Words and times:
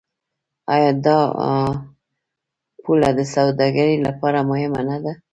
آیا 0.73 0.91
دا 1.05 1.19
پوله 2.83 3.09
د 3.17 3.21
سوداګرۍ 3.33 3.95
لپاره 4.07 4.39
مهمه 4.49 4.81
نه 4.89 4.97
ده؟ 5.03 5.13